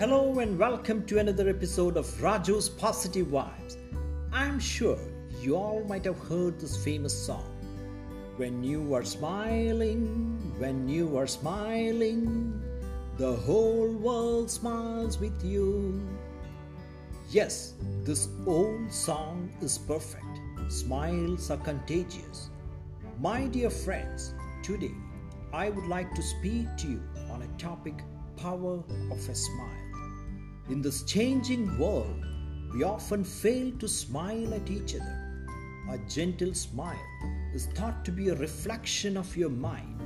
Hello 0.00 0.38
and 0.38 0.58
welcome 0.58 1.04
to 1.04 1.18
another 1.18 1.46
episode 1.50 1.98
of 1.98 2.06
Raju's 2.22 2.70
Positive 2.70 3.26
Vibes. 3.26 3.76
I'm 4.32 4.58
sure 4.58 4.98
you 5.42 5.56
all 5.56 5.84
might 5.84 6.06
have 6.06 6.18
heard 6.20 6.58
this 6.58 6.82
famous 6.82 7.12
song. 7.12 7.44
When 8.38 8.64
you 8.64 8.94
are 8.94 9.04
smiling, 9.04 10.40
when 10.56 10.88
you 10.88 11.18
are 11.18 11.26
smiling, 11.26 12.62
the 13.18 13.36
whole 13.44 13.92
world 13.92 14.50
smiles 14.50 15.18
with 15.18 15.44
you. 15.44 16.00
Yes, 17.28 17.74
this 18.02 18.28
old 18.46 18.90
song 18.90 19.52
is 19.60 19.76
perfect. 19.76 20.40
Smiles 20.70 21.50
are 21.50 21.58
contagious. 21.58 22.48
My 23.20 23.48
dear 23.48 23.68
friends, 23.68 24.32
today 24.62 24.94
I 25.52 25.68
would 25.68 25.88
like 25.88 26.14
to 26.14 26.22
speak 26.22 26.74
to 26.78 26.88
you 26.88 27.02
on 27.30 27.42
a 27.42 27.58
topic 27.58 28.02
power 28.38 28.82
of 29.10 29.28
a 29.28 29.34
smile. 29.34 29.89
In 30.70 30.80
this 30.80 31.02
changing 31.02 31.76
world, 31.78 32.24
we 32.72 32.84
often 32.84 33.24
fail 33.24 33.72
to 33.80 33.88
smile 33.88 34.54
at 34.54 34.70
each 34.70 34.94
other. 34.94 35.44
A 35.90 35.98
gentle 36.08 36.54
smile 36.54 37.08
is 37.52 37.66
thought 37.74 38.04
to 38.04 38.12
be 38.12 38.28
a 38.28 38.36
reflection 38.36 39.16
of 39.16 39.36
your 39.36 39.50
mind. 39.50 40.00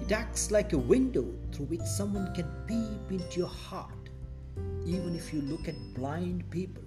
It 0.00 0.10
acts 0.10 0.50
like 0.50 0.72
a 0.72 0.78
window 0.78 1.26
through 1.52 1.66
which 1.66 1.82
someone 1.82 2.34
can 2.34 2.48
peep 2.66 3.20
into 3.20 3.40
your 3.40 3.48
heart. 3.48 4.08
Even 4.86 5.14
if 5.14 5.30
you 5.34 5.42
look 5.42 5.68
at 5.68 5.94
blind 5.94 6.48
people, 6.48 6.84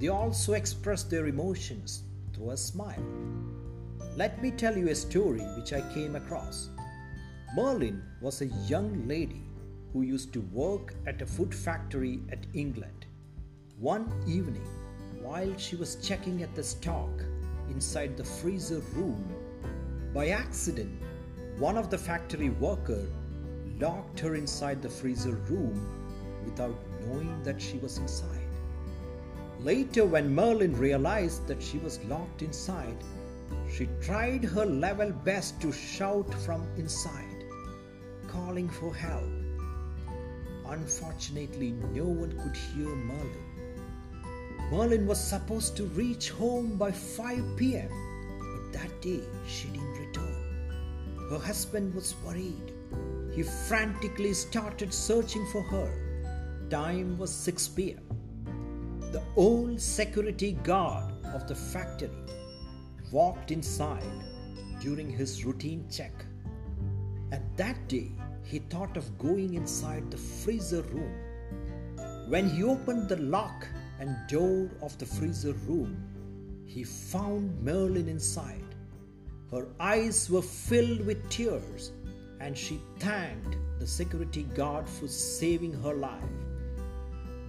they 0.00 0.08
also 0.08 0.54
express 0.54 1.04
their 1.04 1.28
emotions 1.28 2.02
through 2.34 2.50
a 2.50 2.56
smile. 2.56 3.06
Let 4.16 4.42
me 4.42 4.50
tell 4.50 4.76
you 4.76 4.88
a 4.88 4.96
story 4.96 5.42
which 5.56 5.72
I 5.72 5.94
came 5.94 6.16
across. 6.16 6.70
Merlin 7.54 8.02
was 8.20 8.42
a 8.42 8.46
young 8.66 9.06
lady 9.06 9.47
who 9.92 10.02
used 10.02 10.32
to 10.32 10.40
work 10.52 10.94
at 11.06 11.22
a 11.22 11.26
food 11.26 11.54
factory 11.54 12.20
at 12.30 12.46
England. 12.54 13.06
One 13.78 14.12
evening, 14.26 14.66
while 15.20 15.56
she 15.56 15.76
was 15.76 15.96
checking 15.96 16.42
at 16.42 16.54
the 16.54 16.62
stock 16.62 17.10
inside 17.70 18.16
the 18.16 18.24
freezer 18.24 18.80
room, 18.94 19.24
by 20.14 20.28
accident, 20.28 21.02
one 21.58 21.76
of 21.76 21.90
the 21.90 21.98
factory 21.98 22.50
worker 22.50 23.06
locked 23.78 24.20
her 24.20 24.34
inside 24.34 24.82
the 24.82 24.88
freezer 24.88 25.34
room 25.50 25.76
without 26.44 26.78
knowing 27.00 27.42
that 27.42 27.60
she 27.60 27.78
was 27.78 27.98
inside. 27.98 28.48
Later, 29.60 30.04
when 30.04 30.34
Merlin 30.34 30.76
realized 30.76 31.46
that 31.46 31.62
she 31.62 31.78
was 31.78 32.02
locked 32.04 32.42
inside, 32.42 32.96
she 33.70 33.88
tried 34.00 34.44
her 34.44 34.64
level 34.64 35.10
best 35.10 35.60
to 35.60 35.72
shout 35.72 36.32
from 36.34 36.66
inside, 36.76 37.44
calling 38.28 38.68
for 38.68 38.94
help. 38.94 39.37
Unfortunately, 40.68 41.72
no 41.92 42.04
one 42.04 42.32
could 42.38 42.56
hear 42.56 42.88
Merlin. 42.88 43.48
Merlin 44.70 45.06
was 45.06 45.18
supposed 45.18 45.76
to 45.76 45.84
reach 45.86 46.30
home 46.30 46.76
by 46.76 46.92
5 46.92 47.56
pm, 47.56 47.88
but 47.88 48.72
that 48.78 49.00
day 49.00 49.22
she 49.46 49.68
didn't 49.68 49.98
return. 49.98 51.28
Her 51.30 51.38
husband 51.38 51.94
was 51.94 52.14
worried. 52.24 52.72
He 53.34 53.42
frantically 53.42 54.34
started 54.34 54.92
searching 54.92 55.46
for 55.52 55.62
her. 55.62 55.90
Time 56.68 57.16
was 57.16 57.32
6 57.32 57.68
pm. 57.68 58.02
The 59.12 59.22
old 59.36 59.80
security 59.80 60.52
guard 60.52 61.14
of 61.34 61.48
the 61.48 61.54
factory 61.54 62.10
walked 63.10 63.50
inside 63.50 64.24
during 64.80 65.08
his 65.08 65.46
routine 65.46 65.88
check. 65.90 66.12
And 67.32 67.42
that 67.56 67.88
day, 67.88 68.12
he 68.48 68.60
thought 68.60 68.96
of 68.96 69.18
going 69.18 69.54
inside 69.54 70.10
the 70.10 70.16
freezer 70.16 70.80
room. 70.80 71.12
When 72.28 72.48
he 72.48 72.62
opened 72.62 73.08
the 73.08 73.16
lock 73.16 73.66
and 74.00 74.16
door 74.26 74.70
of 74.80 74.96
the 74.96 75.04
freezer 75.04 75.52
room, 75.66 75.92
he 76.64 76.82
found 76.82 77.62
Merlin 77.62 78.08
inside. 78.08 78.74
Her 79.50 79.66
eyes 79.78 80.30
were 80.30 80.42
filled 80.42 81.04
with 81.04 81.28
tears, 81.28 81.92
and 82.40 82.56
she 82.56 82.80
thanked 82.98 83.58
the 83.80 83.86
security 83.86 84.44
guard 84.44 84.88
for 84.88 85.08
saving 85.08 85.74
her 85.82 85.94
life. 85.94 86.32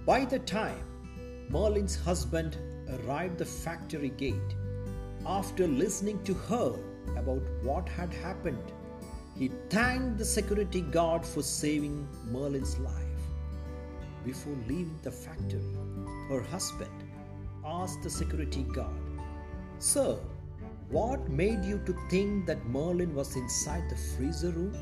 By 0.04 0.26
the 0.26 0.40
time 0.40 0.84
Merlin's 1.48 1.96
husband 1.96 2.58
arrived 2.90 3.38
the 3.38 3.46
factory 3.46 4.10
gate, 4.10 4.54
after 5.24 5.66
listening 5.66 6.22
to 6.24 6.34
her 6.34 6.74
about 7.16 7.42
what 7.62 7.88
had 7.88 8.12
happened, 8.12 8.72
he 9.40 9.50
thanked 9.70 10.18
the 10.18 10.24
security 10.24 10.82
guard 10.82 11.24
for 11.24 11.42
saving 11.42 12.06
Merlin's 12.30 12.78
life. 12.78 13.22
Before 14.22 14.56
leaving 14.68 15.00
the 15.02 15.10
factory, 15.10 15.64
her 16.28 16.42
husband 16.42 17.04
asked 17.64 18.02
the 18.02 18.10
security 18.10 18.64
guard, 18.64 19.00
Sir, 19.78 20.18
what 20.90 21.30
made 21.30 21.64
you 21.64 21.80
to 21.86 21.96
think 22.10 22.44
that 22.48 22.66
Merlin 22.66 23.14
was 23.14 23.34
inside 23.34 23.88
the 23.88 23.96
freezer 23.96 24.50
room? 24.50 24.76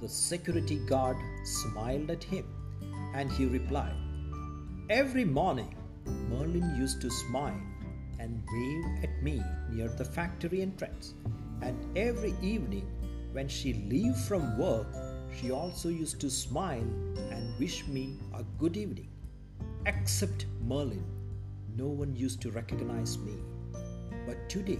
The 0.00 0.08
security 0.08 0.78
guard 0.86 1.18
smiled 1.44 2.10
at 2.10 2.24
him 2.24 2.46
and 3.14 3.30
he 3.30 3.44
replied, 3.44 3.94
Every 4.88 5.26
morning, 5.26 5.76
Merlin 6.30 6.74
used 6.78 7.02
to 7.02 7.10
smile 7.10 7.60
and 8.18 8.42
wave 8.54 9.04
at 9.04 9.22
me 9.22 9.42
near 9.70 9.88
the 9.88 10.04
factory 10.06 10.62
entrance, 10.62 11.12
and 11.60 11.76
every 11.94 12.34
evening 12.40 12.86
when 13.34 13.48
she 13.48 13.74
leave 13.90 14.16
from 14.16 14.56
work, 14.56 14.86
she 15.36 15.50
also 15.50 15.88
used 15.88 16.20
to 16.20 16.30
smile 16.30 16.86
and 17.32 17.58
wish 17.58 17.84
me 17.88 18.16
a 18.32 18.44
good 18.58 18.76
evening. 18.76 19.08
Except 19.86 20.46
Merlin, 20.64 21.04
no 21.76 21.88
one 21.88 22.14
used 22.14 22.40
to 22.42 22.52
recognize 22.52 23.18
me. 23.18 23.34
But 24.24 24.48
today, 24.48 24.78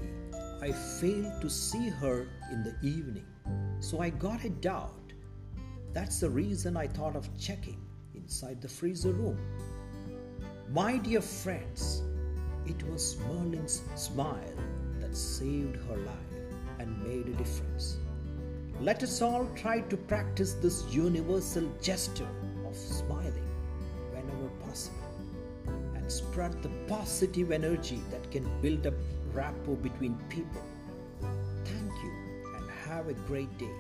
I 0.63 0.71
failed 0.71 1.43
to 1.43 1.51
see 1.51 1.89
her 1.89 2.29
in 2.53 2.63
the 2.63 2.77
evening, 2.81 3.27
so 3.81 4.01
I 4.01 4.11
got 4.11 4.45
a 4.45 4.51
doubt. 4.51 5.13
That's 5.93 6.21
the 6.21 6.31
reason 6.31 6.77
I 6.77 6.87
thought 6.87 7.17
of 7.17 7.37
checking 7.37 7.85
inside 8.15 8.63
the 8.63 8.69
freezer 8.69 9.11
room. 9.11 9.39
My 10.71 10.99
dear 10.99 11.21
friends, 11.21 12.03
it 12.67 12.81
was 12.89 13.19
Merlin's 13.27 13.83
smile 13.97 14.55
that 15.01 15.17
saved 15.17 15.75
her 15.89 15.97
life 15.97 16.35
and 16.79 17.03
made 17.03 17.27
a 17.27 17.37
difference. 17.37 17.99
Let 18.85 19.03
us 19.03 19.23
all 19.23 19.49
try 19.57 19.81
to 19.81 19.97
practice 19.97 20.53
this 20.53 20.85
universal 20.91 21.67
gesture 21.81 22.29
of 22.67 22.77
smiling 22.77 23.49
whenever 24.13 24.51
possible 24.63 25.09
and 25.95 26.13
spread 26.13 26.63
the 26.63 26.69
positive 26.87 27.51
energy 27.51 28.03
that 28.11 28.31
can 28.31 28.45
build 28.61 28.87
up 28.87 28.93
rapport 29.33 29.77
between 29.77 30.19
people. 30.29 30.61
Thank 31.65 31.93
you 32.03 32.13
and 32.59 32.71
have 32.87 33.09
a 33.09 33.15
great 33.15 33.57
day. 33.57 33.75